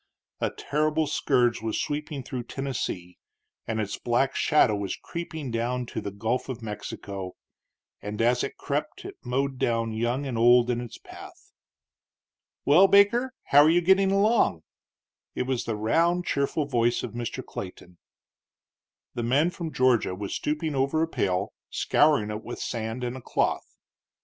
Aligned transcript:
A 0.39 0.49
terrible 0.49 1.05
scourge 1.05 1.61
was 1.61 1.79
sweeping 1.79 2.23
through 2.23 2.45
Tennessee, 2.45 3.19
and 3.67 3.79
its 3.79 3.99
black 3.99 4.35
shadow 4.35 4.75
was 4.75 4.95
creeping 4.95 5.51
down 5.51 5.85
to 5.85 6.01
the 6.01 6.09
Gulf 6.09 6.49
of 6.49 6.63
Mexico; 6.63 7.33
and 8.01 8.19
as 8.19 8.43
it 8.43 8.57
crept 8.57 9.05
it 9.05 9.17
mowed 9.23 9.59
down 9.59 9.91
young 9.93 10.25
and 10.25 10.39
old 10.39 10.71
in 10.71 10.81
its 10.81 10.97
path. 10.97 11.51
"Well, 12.65 12.87
Baker, 12.87 13.35
how 13.43 13.61
are 13.61 13.69
you 13.69 13.79
getting 13.79 14.11
along?" 14.11 14.63
It 15.35 15.43
was 15.43 15.65
the 15.65 15.75
round, 15.77 16.25
cheerful 16.25 16.65
voice 16.65 17.03
of 17.03 17.11
Mr. 17.13 17.45
Clayton. 17.45 17.99
The 19.13 19.21
man 19.21 19.51
from 19.51 19.71
Georgia 19.71 20.15
was 20.15 20.33
stooping 20.33 20.73
over 20.73 21.03
a 21.03 21.07
pail, 21.07 21.53
scouring 21.69 22.31
it 22.31 22.43
with 22.43 22.57
sand 22.57 23.03
and 23.03 23.15
a 23.15 23.21
cloth. 23.21 23.75